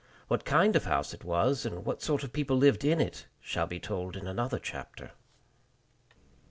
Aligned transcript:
What 0.29 0.45
kind 0.45 0.75
of 0.75 0.85
house 0.85 1.13
it 1.13 1.23
was, 1.23 1.63
and 1.63 1.85
what 1.85 2.01
sort 2.01 2.23
of 2.23 2.33
people 2.33 2.57
lived 2.57 2.83
in 2.83 2.99
it, 2.99 3.27
shall 3.39 3.67
be 3.67 3.79
told 3.79 4.17
in 4.17 4.25
another 4.25 4.57
chapter. 4.57 5.11